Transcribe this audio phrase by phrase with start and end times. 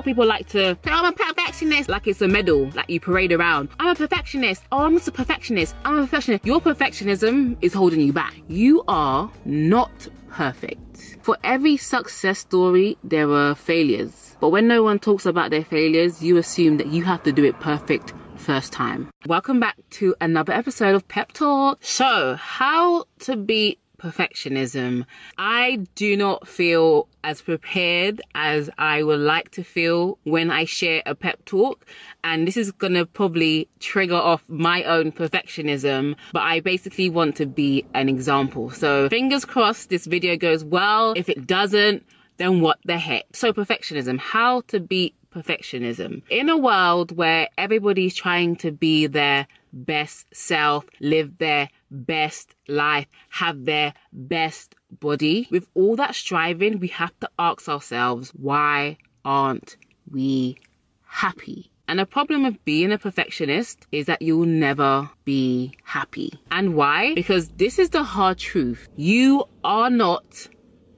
[0.00, 2.98] Of people like to say, oh, I'm a perfectionist, like it's a medal, like you
[2.98, 3.68] parade around.
[3.78, 4.62] I'm a perfectionist.
[4.72, 5.74] Oh, I'm just a perfectionist.
[5.84, 6.46] I'm a perfectionist.
[6.46, 8.34] Your perfectionism is holding you back.
[8.48, 11.18] You are not perfect.
[11.20, 14.38] For every success story, there are failures.
[14.40, 17.44] But when no one talks about their failures, you assume that you have to do
[17.44, 19.10] it perfect first time.
[19.26, 21.76] Welcome back to another episode of Pep Talk.
[21.82, 25.04] So, how to beat perfectionism.
[25.36, 31.02] I do not feel as prepared as I would like to feel when I share
[31.04, 31.84] a pep talk.
[32.24, 37.36] And this is going to probably trigger off my own perfectionism, but I basically want
[37.36, 38.70] to be an example.
[38.70, 41.12] So fingers crossed this video goes well.
[41.16, 42.04] If it doesn't,
[42.38, 43.24] then what the heck?
[43.34, 46.22] So perfectionism, how to beat perfectionism.
[46.30, 53.06] In a world where everybody's trying to be their best self, live their best life,
[53.30, 59.76] have their best body, with all that striving, we have to ask ourselves, why aren't
[60.10, 60.56] we
[61.04, 61.70] happy?
[61.88, 66.32] And the problem of being a perfectionist is that you'll never be happy.
[66.52, 67.14] And why?
[67.14, 68.88] Because this is the hard truth.
[68.94, 70.46] You are not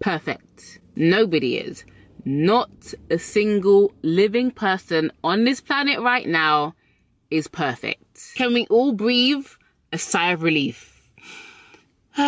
[0.00, 0.80] perfect.
[0.94, 1.84] Nobody is.
[2.26, 6.74] Not a single living person on this planet right now
[7.30, 8.34] is perfect.
[8.34, 9.46] Can we all breathe
[9.92, 11.02] a sigh of relief?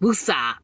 [0.00, 0.54] Woosah.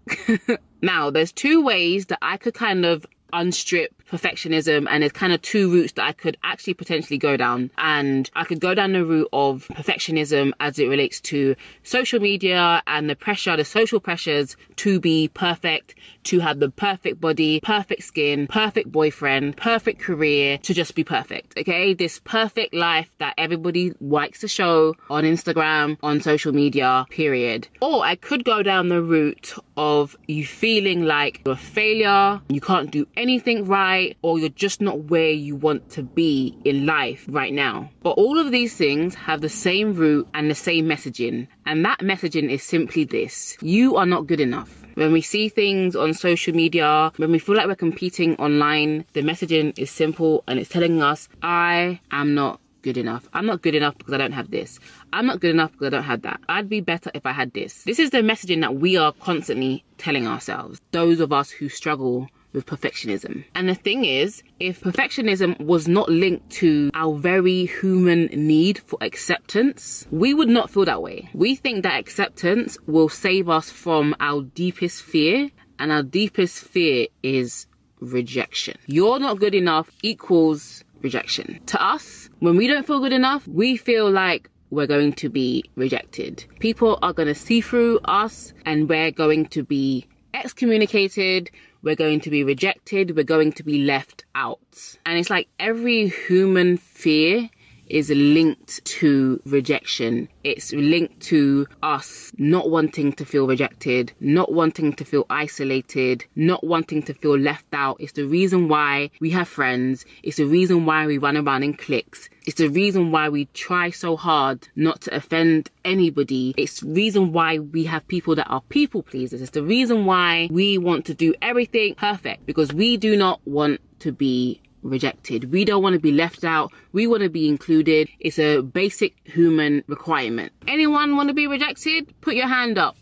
[0.83, 5.43] now, there's two ways that I could kind of unstrip perfectionism and there's kind of
[5.43, 7.71] two routes that I could actually potentially go down.
[7.79, 12.83] And I could go down the route of perfectionism as it relates to social media
[12.87, 18.03] and the pressure the social pressures to be perfect to have the perfect body perfect
[18.03, 21.95] skin perfect boyfriend perfect career to just be perfect okay?
[21.95, 27.69] This perfect life that everybody likes to show on Instagram on social media period.
[27.81, 32.61] Or I could go down the route of you feeling like you're a failure you
[32.61, 37.25] can't do anything right or you're just not where you want to be in life
[37.29, 37.91] right now.
[38.03, 41.49] But all of these things have the same root and the same messaging.
[41.67, 44.85] And that messaging is simply this you are not good enough.
[44.95, 49.23] When we see things on social media, when we feel like we're competing online, the
[49.23, 53.29] messaging is simple and it's telling us, I am not good enough.
[53.33, 54.79] I'm not good enough because I don't have this.
[55.13, 56.41] I'm not good enough because I don't have that.
[56.49, 57.83] I'd be better if I had this.
[57.83, 60.81] This is the messaging that we are constantly telling ourselves.
[60.93, 63.45] Those of us who struggle with perfectionism.
[63.55, 68.99] And the thing is, if perfectionism was not linked to our very human need for
[69.01, 71.29] acceptance, we would not feel that way.
[71.33, 77.09] We think that acceptance will save us from our deepest fear, and our deepest fear
[77.23, 77.67] is
[77.99, 78.77] rejection.
[78.87, 81.61] You're not good enough equals rejection.
[81.67, 85.63] To us, when we don't feel good enough, we feel like we're going to be
[85.77, 86.45] rejected.
[86.59, 91.51] People are going to see through us and we're going to be excommunicated,
[91.83, 94.97] we're going to be rejected, we're going to be left out.
[95.07, 97.49] And it's like every human fear
[97.89, 100.29] is linked to rejection.
[100.43, 106.65] It's linked to us not wanting to feel rejected, not wanting to feel isolated, not
[106.65, 107.97] wanting to feel left out.
[108.01, 110.05] It's the reason why we have friends.
[110.23, 112.29] It's the reason why we run around in cliques.
[112.47, 116.55] It's the reason why we try so hard not to offend anybody.
[116.59, 119.41] It's the reason why we have people that are people pleasers.
[119.41, 123.81] It's the reason why we want to do everything perfect because we do not want
[124.01, 125.51] to be rejected.
[125.51, 126.73] We don't want to be left out.
[126.93, 128.09] We want to be included.
[128.21, 130.53] It's a basic human requirement.
[130.69, 132.15] Anyone want to be rejected?
[132.21, 132.97] Put your hand up.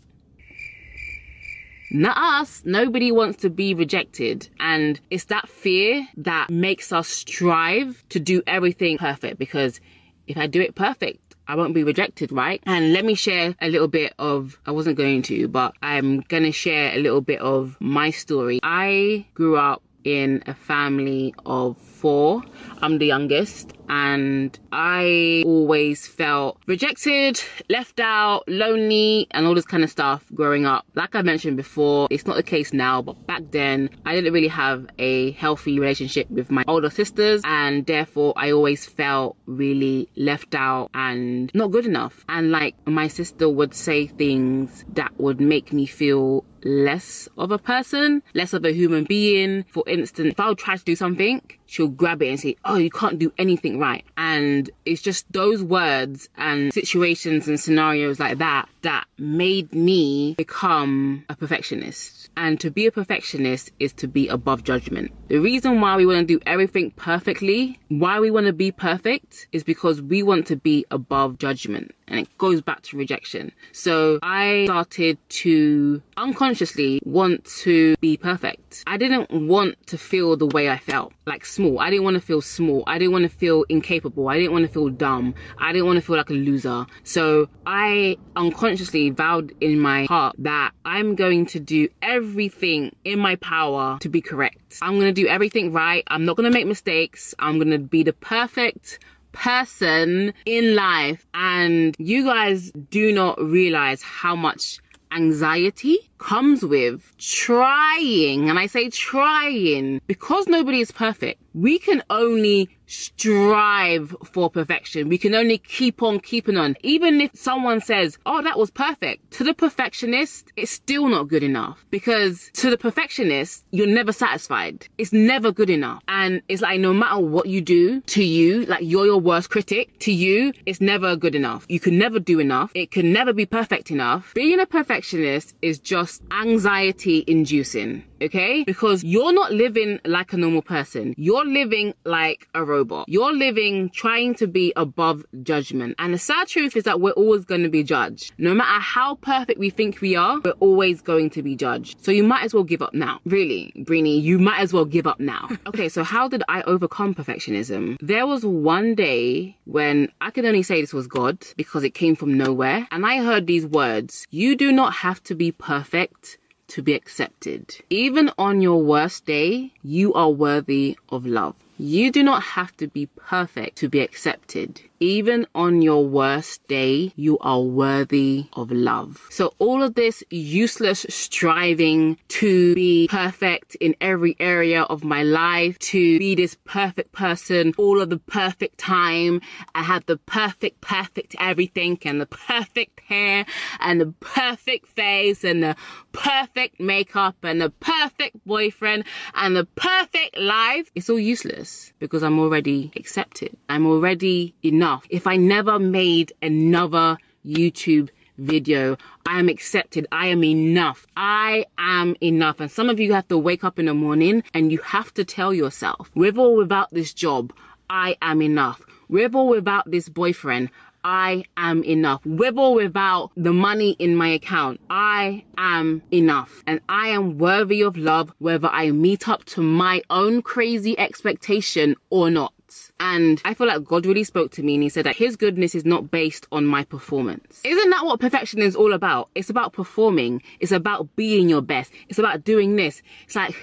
[1.91, 2.63] Not us.
[2.65, 4.49] Nobody wants to be rejected.
[4.59, 9.79] And it's that fear that makes us strive to do everything perfect because
[10.25, 12.63] if I do it perfect, I won't be rejected, right?
[12.65, 16.53] And let me share a little bit of, I wasn't going to, but I'm gonna
[16.53, 18.59] share a little bit of my story.
[18.63, 22.43] I grew up in a family of four.
[22.81, 29.83] I'm the youngest, and I always felt rejected, left out, lonely, and all this kind
[29.83, 30.85] of stuff growing up.
[30.95, 34.47] Like I mentioned before, it's not the case now, but back then I didn't really
[34.47, 40.55] have a healthy relationship with my older sisters, and therefore I always felt really left
[40.55, 42.25] out and not good enough.
[42.29, 47.57] And like my sister would say things that would make me feel less of a
[47.57, 49.65] person, less of a human being.
[49.69, 52.77] For instance, if I would try to do something, she'll grab it and say, Oh,
[52.77, 54.05] you can't do anything right.
[54.17, 61.25] And it's just those words and situations and scenarios like that that made me become
[61.29, 62.29] a perfectionist.
[62.35, 65.11] And to be a perfectionist is to be above judgment.
[65.27, 69.47] The reason why we want to do everything perfectly, why we want to be perfect,
[69.51, 71.93] is because we want to be above judgment.
[72.07, 73.51] And it goes back to rejection.
[73.71, 78.83] So I started to unconsciously want to be perfect.
[78.85, 81.79] I didn't want to feel the way I felt, like small.
[81.79, 82.83] I didn't want to feel small.
[82.87, 84.27] I didn't want to feel incapable.
[84.27, 85.35] I didn't want to feel dumb.
[85.57, 86.85] I didn't want to feel like a loser.
[87.03, 93.35] So I unconsciously vowed in my heart that I'm going to do everything in my
[93.37, 94.77] power to be correct.
[94.81, 96.03] I'm going to do everything right.
[96.07, 97.33] I'm not going to make mistakes.
[97.39, 98.99] I'm going to be the perfect
[99.31, 101.25] person in life.
[101.33, 104.79] And you guys do not realize how much
[105.11, 111.41] anxiety comes with trying, and I say trying, because nobody is perfect.
[111.53, 115.09] We can only strive for perfection.
[115.09, 116.75] We can only keep on keeping on.
[116.83, 121.43] Even if someone says, Oh, that was perfect, to the perfectionist, it's still not good
[121.43, 124.87] enough because to the perfectionist, you're never satisfied.
[124.97, 126.03] It's never good enough.
[126.07, 129.99] And it's like no matter what you do to you, like you're your worst critic,
[129.99, 131.65] to you, it's never good enough.
[131.69, 132.71] You can never do enough.
[132.73, 134.33] It can never be perfect enough.
[134.33, 138.63] Being a perfectionist is just anxiety inducing okay?
[138.63, 141.13] Because you're not living like a normal person.
[141.17, 143.05] You're living like a robot.
[143.07, 145.95] You're living trying to be above judgment.
[145.99, 148.33] And the sad truth is that we're always going to be judged.
[148.37, 152.03] No matter how perfect we think we are, we're always going to be judged.
[152.03, 153.19] So you might as well give up now.
[153.25, 155.49] Really, Breeny, you might as well give up now.
[155.67, 157.97] okay, so how did I overcome perfectionism?
[158.01, 162.15] There was one day when I can only say this was God because it came
[162.15, 162.87] from nowhere.
[162.91, 166.37] And I heard these words You do not have to be perfect
[166.67, 167.75] to be accepted.
[167.89, 171.55] Even on your worst day, you are worthy of love.
[171.77, 174.81] You do not have to be perfect to be accepted.
[175.03, 179.27] Even on your worst day, you are worthy of love.
[179.29, 185.77] So all of this useless striving to be perfect in every area of my life,
[185.91, 189.41] to be this perfect person all of the perfect time.
[189.75, 193.45] I have the perfect, perfect everything and the perfect hair
[193.81, 195.75] and the perfect face and the
[196.13, 199.03] perfect makeup and the perfect boyfriend
[199.33, 200.89] and the perfect life.
[200.95, 203.57] It's all useless because I'm already accepted.
[203.67, 205.07] I'm already enough enough.
[205.09, 208.95] If I never made another YouTube video,
[209.25, 210.05] I am accepted.
[210.11, 211.07] I am enough.
[211.17, 212.59] I am enough.
[212.59, 215.23] And some of you have to wake up in the morning and you have to
[215.23, 217.53] tell yourself, with or without this job,
[217.89, 218.81] I am enough.
[219.09, 220.69] With or without this boyfriend,
[221.03, 222.21] I am enough.
[222.25, 226.63] With or without the money in my account, I am enough.
[226.67, 231.95] And I am worthy of love whether I meet up to my own crazy expectation
[232.09, 232.53] or not.
[232.99, 235.75] And I feel like God really spoke to me and he said that his goodness
[235.75, 237.61] is not based on my performance.
[237.63, 239.29] Isn't that what perfection is all about?
[239.35, 240.41] It's about performing.
[240.59, 241.91] It's about being your best.
[242.09, 243.01] It's about doing this.
[243.25, 243.55] It's like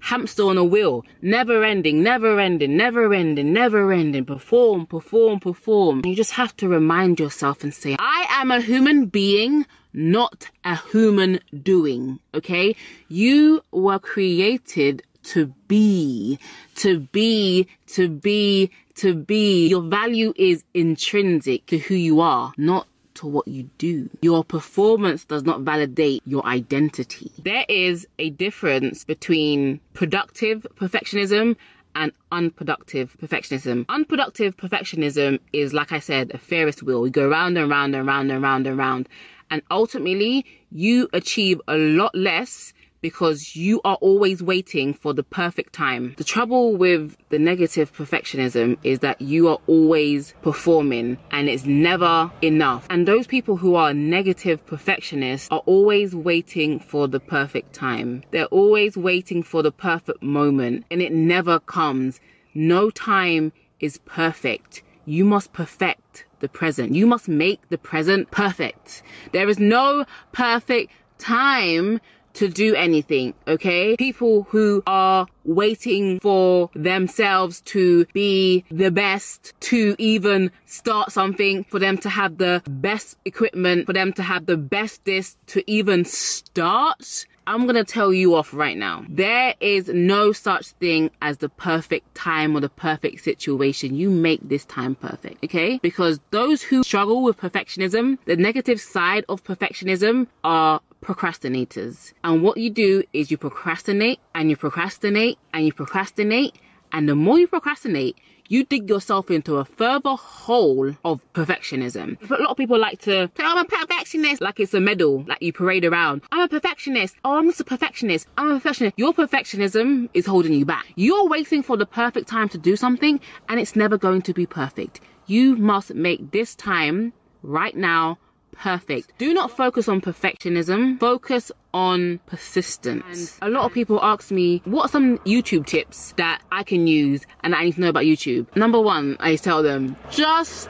[0.00, 4.24] hamster on a wheel, never ending, never ending, never ending, never ending.
[4.24, 6.02] Perform, perform, perform.
[6.04, 10.76] You just have to remind yourself and say, I am a human being, not a
[10.76, 12.20] human doing.
[12.34, 12.76] Okay?
[13.08, 16.38] You were created to be,
[16.76, 19.68] to be, to be, to be.
[19.68, 24.08] Your value is intrinsic to who you are, not to what you do.
[24.20, 27.32] Your performance does not validate your identity.
[27.42, 31.56] There is a difference between productive perfectionism
[31.94, 33.86] and unproductive perfectionism.
[33.88, 37.06] Unproductive perfectionism is, like I said, a Ferris wheel.
[37.06, 39.08] You go round and round and round and round and round.
[39.50, 42.74] And ultimately, you achieve a lot less
[43.06, 46.12] because you are always waiting for the perfect time.
[46.16, 52.32] The trouble with the negative perfectionism is that you are always performing and it's never
[52.42, 52.84] enough.
[52.90, 58.24] And those people who are negative perfectionists are always waiting for the perfect time.
[58.32, 62.18] They're always waiting for the perfect moment and it never comes.
[62.54, 64.82] No time is perfect.
[65.04, 66.92] You must perfect the present.
[66.92, 69.04] You must make the present perfect.
[69.30, 72.00] There is no perfect time
[72.36, 73.96] to do anything, okay?
[73.96, 81.78] People who are waiting for themselves to be the best, to even start something, for
[81.78, 86.04] them to have the best equipment, for them to have the best this, to even
[86.04, 87.26] start.
[87.48, 89.04] I'm gonna tell you off right now.
[89.08, 93.94] There is no such thing as the perfect time or the perfect situation.
[93.94, 95.78] You make this time perfect, okay?
[95.80, 102.12] Because those who struggle with perfectionism, the negative side of perfectionism are procrastinators.
[102.24, 106.56] And what you do is you procrastinate and you procrastinate and you procrastinate.
[106.92, 108.16] And the more you procrastinate,
[108.48, 112.16] you dig yourself into a further hole of perfectionism.
[112.28, 114.80] But A lot of people like to say, oh, I'm a perfectionist, like it's a
[114.80, 116.22] medal, like you parade around.
[116.30, 117.16] I'm a perfectionist.
[117.24, 118.28] Oh, I'm just a perfectionist.
[118.38, 118.94] I'm a perfectionist.
[118.96, 120.86] Your perfectionism is holding you back.
[120.94, 124.46] You're waiting for the perfect time to do something, and it's never going to be
[124.46, 125.00] perfect.
[125.26, 127.12] You must make this time
[127.42, 128.18] right now
[128.58, 129.12] perfect.
[129.18, 130.98] Do not focus on perfectionism.
[130.98, 133.38] Focus on persistence.
[133.40, 136.86] And a lot of people ask me, what are some YouTube tips that I can
[136.86, 138.54] use and I need to know about YouTube?
[138.56, 140.68] Number one, I tell them, just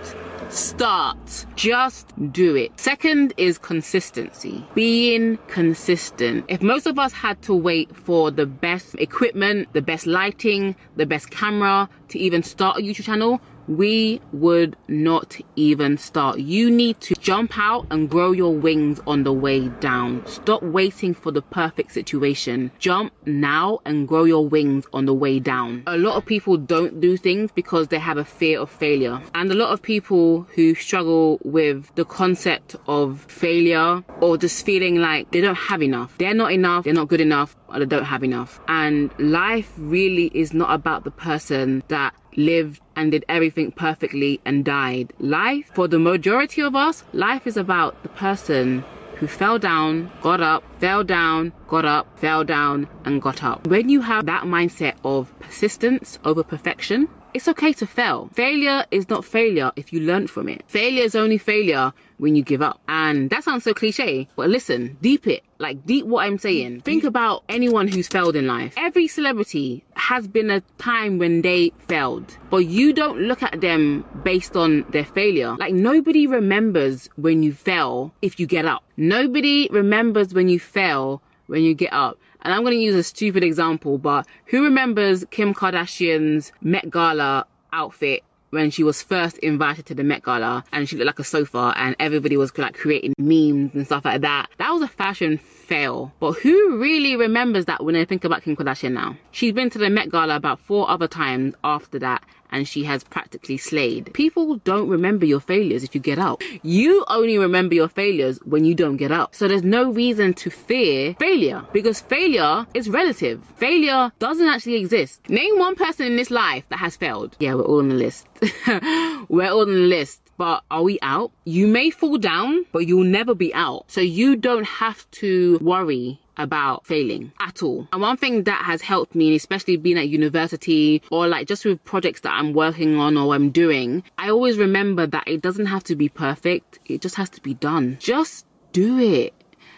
[0.49, 1.47] start.
[1.57, 2.79] Just do it.
[2.79, 4.65] Second is consistency.
[4.75, 6.45] Being consistent.
[6.49, 11.07] If most of us had to wait for the best equipment, the best lighting, the
[11.07, 16.39] best camera to even start a YouTube channel, we would not even start.
[16.39, 20.25] You need to jump out and grow your wings on the way down.
[20.27, 22.71] Stop waiting for the perfect situation.
[22.79, 25.83] Jump now and grow your wings on the way down.
[25.87, 29.21] A lot of people don't do things because they have a fear of failure.
[29.35, 34.97] And a lot of people who struggle with the concept of failure or just feeling
[34.97, 36.17] like they don't have enough.
[36.19, 38.61] They're not enough, they're not good enough, or they don't have enough.
[38.69, 44.65] And life really is not about the person that lived and did everything perfectly and
[44.65, 45.13] died.
[45.21, 48.85] Life, for the majority of us, life is about the person
[49.17, 53.67] who fell down, got up, fell down, got up, fell down, and got up.
[53.67, 58.31] When you have that mindset of persistence over perfection, it's okay to fail.
[58.33, 60.65] Failure is not failure if you learn from it.
[60.69, 62.81] Failure is only failure when you give up.
[62.89, 65.45] And that sounds so cliche, but listen, deep it.
[65.59, 66.81] Like deep what I'm saying.
[66.81, 68.73] Think about anyone who's failed in life.
[68.79, 74.07] Every celebrity has been a time when they failed, but you don't look at them
[74.25, 75.57] based on their failure.
[75.57, 78.83] Like nobody remembers when you fail if you get up.
[78.97, 82.19] Nobody remembers when you fail when you get up.
[82.47, 87.45] And I'm going to use a stupid example, but who remembers Kim Kardashian's Met Gala
[87.73, 91.25] outfit when she was first invited to the Met Gala and she looked like a
[91.25, 94.47] sofa and everybody was like creating memes and stuff like that.
[94.59, 96.13] That was a fashion fail.
[96.21, 99.17] But who really remembers that when they think about Kim Kardashian now?
[99.33, 103.05] She's been to the Met Gala about four other times after that and she has
[103.05, 104.13] practically slayed.
[104.15, 106.43] People don't remember your failures if you get out.
[106.63, 109.35] You only remember your failures when you don't get up.
[109.35, 113.43] So there's no reason to fear failure because failure is relative.
[113.57, 115.29] Failure doesn't actually exist.
[115.29, 117.37] Name one person in this life that has failed.
[117.39, 118.27] Yeah, we're all on the list.
[119.29, 121.33] we're all on the list but are we out?
[121.45, 123.91] You may fall down, but you'll never be out.
[123.91, 127.89] So you don't have to worry about failing at all.
[127.93, 131.83] And one thing that has helped me, especially being at university or like just with
[131.85, 135.85] projects that I'm working on or I'm doing, I always remember that it doesn't have
[135.85, 136.79] to be perfect.
[136.87, 137.97] It just has to be done.
[138.01, 139.33] Just do it.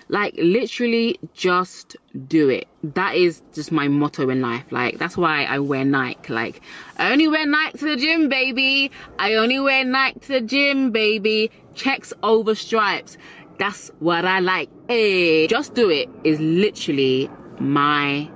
[0.08, 1.96] Like literally just
[2.26, 2.66] do it.
[2.82, 4.64] That is just my motto in life.
[4.70, 6.32] Like that's why I wear Nike.
[6.32, 6.62] Like
[6.96, 8.90] I only wear Nike to the gym, baby.
[9.18, 11.50] I only wear Nike to the gym, baby.
[11.74, 13.18] Checks over stripes.
[13.58, 14.70] That's what I like.
[14.88, 18.30] Hey, just do it is literally my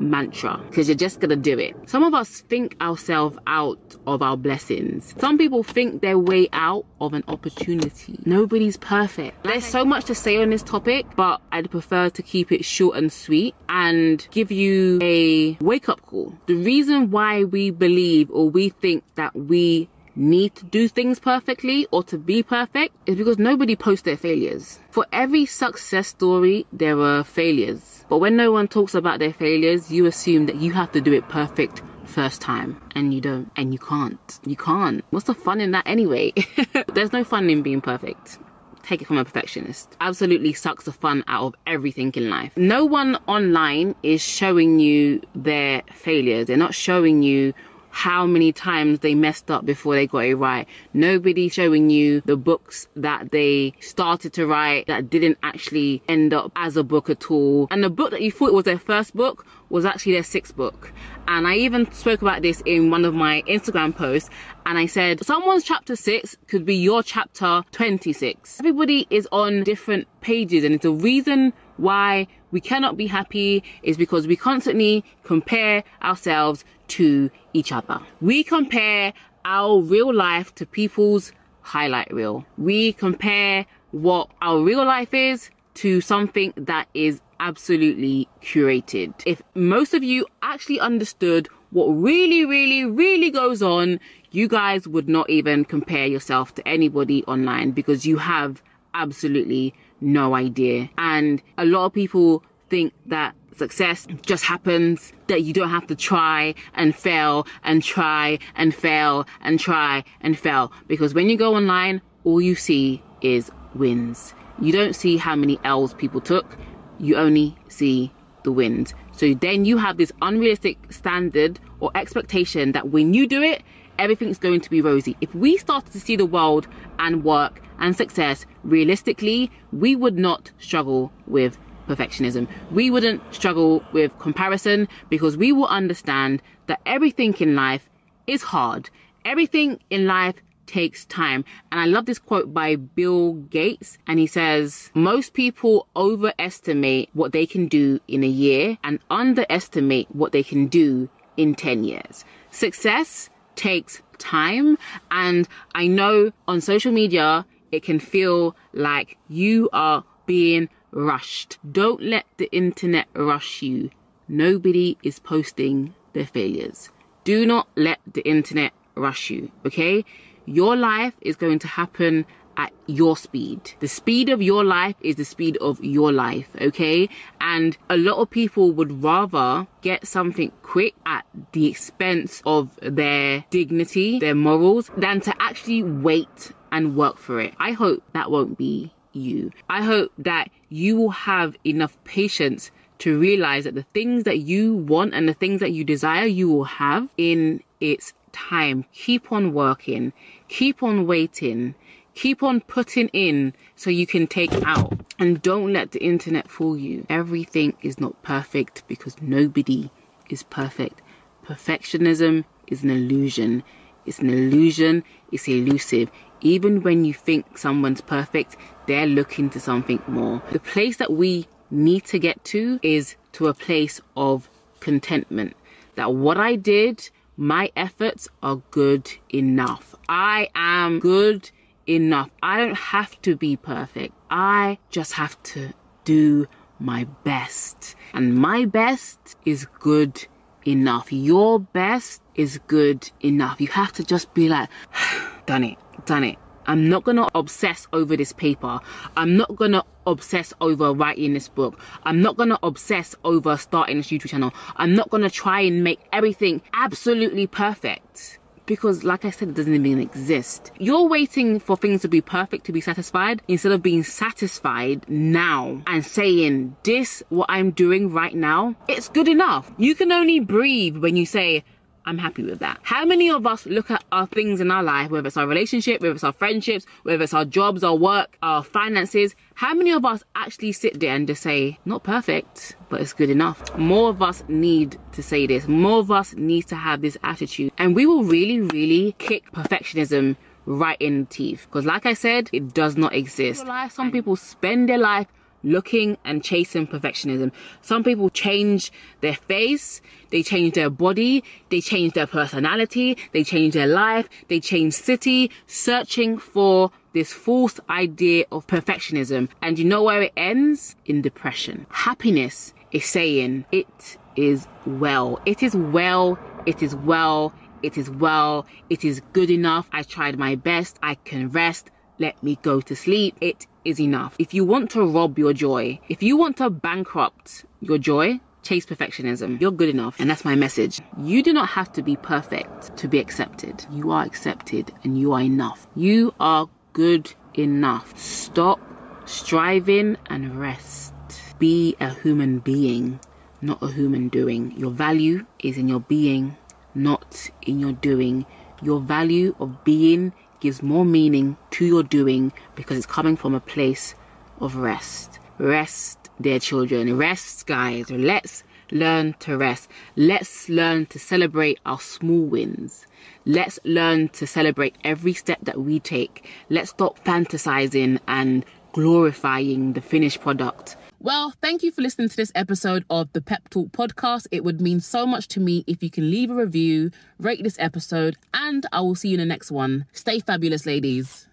[0.00, 1.76] mantra because you're just gonna do it.
[1.88, 5.14] Some of us think ourselves out of our blessings.
[5.18, 8.18] Some people think their way out of an opportunity.
[8.24, 9.44] Nobody's perfect.
[9.44, 12.96] There's so much to say on this topic, but I'd prefer to keep it short
[12.96, 16.34] and sweet and give you a wake up call.
[16.46, 21.86] The reason why we believe or we think that we need to do things perfectly
[21.90, 24.78] or to be perfect is because nobody posts their failures.
[24.90, 27.93] For every success story, there are failures.
[28.08, 31.12] But when no one talks about their failures, you assume that you have to do
[31.12, 32.80] it perfect first time.
[32.94, 33.50] And you don't.
[33.56, 34.40] And you can't.
[34.46, 35.04] You can't.
[35.10, 36.32] What's the fun in that anyway?
[36.94, 38.38] There's no fun in being perfect.
[38.82, 39.96] Take it from a perfectionist.
[40.00, 42.54] Absolutely sucks the fun out of everything in life.
[42.56, 46.46] No one online is showing you their failures.
[46.46, 47.54] They're not showing you
[47.94, 50.66] how many times they messed up before they got it right.
[50.92, 56.50] Nobody showing you the books that they started to write that didn't actually end up
[56.56, 57.68] as a book at all.
[57.70, 60.92] And the book that you thought was their first book was actually their sixth book.
[61.28, 64.28] And I even spoke about this in one of my Instagram posts.
[64.66, 68.58] And I said, someone's chapter six could be your chapter 26.
[68.58, 73.96] Everybody is on different pages, and it's a reason why we cannot be happy is
[73.96, 78.00] because we constantly compare ourselves to each other.
[78.20, 79.12] We compare
[79.44, 82.44] our real life to people's highlight reel.
[82.58, 89.12] We compare what our real life is to something that is absolutely curated.
[89.26, 93.98] If most of you actually understood what really, really, really goes on,
[94.30, 98.62] you guys would not even compare yourself to anybody online because you have
[98.94, 100.88] absolutely no idea.
[100.98, 105.96] And a lot of people think that success just happens, that you don't have to
[105.96, 110.72] try and fail and try and fail and try and fail.
[110.86, 114.34] Because when you go online, all you see is wins.
[114.60, 116.56] You don't see how many L's people took,
[116.98, 118.12] you only see
[118.44, 118.94] the wins.
[119.12, 123.62] So then you have this unrealistic standard or expectation that when you do it,
[123.98, 125.16] everything's going to be rosy.
[125.20, 126.66] If we started to see the world
[126.98, 132.48] and work and success realistically, we would not struggle with perfectionism.
[132.70, 137.88] We wouldn't struggle with comparison because we will understand that everything in life
[138.26, 138.90] is hard.
[139.24, 140.36] Everything in life
[140.66, 141.44] takes time.
[141.70, 143.98] And I love this quote by Bill Gates.
[144.06, 150.08] And he says, Most people overestimate what they can do in a year and underestimate
[150.10, 152.24] what they can do in 10 years.
[152.50, 154.78] Success takes time.
[155.10, 161.58] And I know on social media, it can feel like you are being rushed.
[161.70, 163.90] Don't let the internet rush you.
[164.28, 166.88] Nobody is posting their failures.
[167.24, 170.04] Do not let the internet rush you, okay?
[170.46, 173.72] Your life is going to happen at your speed.
[173.80, 177.08] The speed of your life is the speed of your life, okay?
[177.40, 183.44] And a lot of people would rather get something quick at the expense of their
[183.50, 187.54] dignity, their morals, than to actually wait and work for it.
[187.58, 189.50] I hope that won't be you.
[189.68, 194.74] I hope that you will have enough patience to realize that the things that you
[194.74, 198.84] want and the things that you desire, you will have in its time.
[198.92, 200.12] Keep on working,
[200.48, 201.74] keep on waiting,
[202.14, 204.98] keep on putting in so you can take out.
[205.18, 207.06] And don't let the internet fool you.
[207.08, 209.90] Everything is not perfect because nobody
[210.28, 211.02] is perfect.
[211.44, 213.62] Perfectionism is an illusion.
[214.06, 216.10] It's an illusion, it's elusive.
[216.40, 220.42] Even when you think someone's perfect, they're looking to something more.
[220.52, 224.48] The place that we need to get to is to a place of
[224.80, 225.56] contentment.
[225.96, 229.94] That what I did, my efforts are good enough.
[230.08, 231.50] I am good
[231.86, 232.30] enough.
[232.42, 234.14] I don't have to be perfect.
[234.30, 235.72] I just have to
[236.04, 236.46] do
[236.78, 237.94] my best.
[238.12, 240.26] And my best is good
[240.66, 241.12] enough.
[241.12, 243.60] Your best is good enough.
[243.60, 244.68] You have to just be like,
[245.46, 246.38] done it, done it.
[246.66, 248.80] I'm not gonna obsess over this paper.
[249.16, 251.78] I'm not gonna obsess over writing this book.
[252.04, 254.52] I'm not gonna obsess over starting this YouTube channel.
[254.76, 258.38] I'm not gonna try and make everything absolutely perfect.
[258.66, 260.72] Because, like I said, it doesn't even exist.
[260.78, 265.82] You're waiting for things to be perfect to be satisfied instead of being satisfied now
[265.86, 269.70] and saying, This, what I'm doing right now, it's good enough.
[269.76, 271.62] You can only breathe when you say,
[272.06, 272.80] I'm happy with that.
[272.82, 276.02] How many of us look at our things in our life, whether it's our relationship,
[276.02, 280.04] whether it's our friendships, whether it's our jobs, our work, our finances, how many of
[280.04, 283.76] us actually sit there and just say, not perfect, but it's good enough?
[283.78, 285.66] More of us need to say this.
[285.66, 287.72] More of us need to have this attitude.
[287.78, 290.36] And we will really, really kick perfectionism
[290.66, 291.66] right in the teeth.
[291.66, 293.64] Because like I said, it does not exist.
[293.90, 295.26] Some people spend their life
[295.64, 297.50] looking and chasing perfectionism.
[297.82, 300.00] Some people change their face,
[300.30, 305.50] they change their body, they change their personality, they change their life, they change city,
[305.66, 309.48] searching for this false idea of perfectionism.
[309.62, 310.96] And you know where it ends?
[311.06, 311.86] In depression.
[311.90, 315.40] Happiness is saying it is well.
[315.46, 316.38] It is well.
[316.66, 317.52] It is well.
[317.82, 318.66] It is well.
[318.90, 319.88] It is good enough.
[319.92, 320.98] I tried my best.
[321.02, 321.90] I can rest.
[322.18, 323.36] Let me go to sleep.
[323.40, 324.36] It is enough.
[324.38, 328.86] If you want to rob your joy, if you want to bankrupt your joy, chase
[328.86, 329.60] perfectionism.
[329.60, 330.18] You're good enough.
[330.18, 331.00] And that's my message.
[331.18, 333.84] You do not have to be perfect to be accepted.
[333.90, 335.86] You are accepted and you are enough.
[335.96, 338.16] You are good enough.
[338.18, 338.80] Stop
[339.26, 341.12] striving and rest.
[341.58, 343.20] Be a human being,
[343.60, 344.72] not a human doing.
[344.76, 346.56] Your value is in your being,
[346.94, 348.46] not in your doing.
[348.82, 350.32] Your value of being
[350.64, 354.14] gives more meaning to your doing because it's coming from a place
[354.60, 355.38] of rest.
[355.58, 357.18] Rest, dear children.
[357.18, 358.10] Rest, guys.
[358.10, 359.90] Let's learn to rest.
[360.16, 363.06] Let's learn to celebrate our small wins.
[363.44, 366.48] Let's learn to celebrate every step that we take.
[366.70, 370.96] Let's stop fantasizing and glorifying the finished product.
[371.24, 374.46] Well, thank you for listening to this episode of the Pep Talk podcast.
[374.50, 377.78] It would mean so much to me if you can leave a review, rate this
[377.78, 380.04] episode, and I will see you in the next one.
[380.12, 381.48] Stay fabulous, ladies.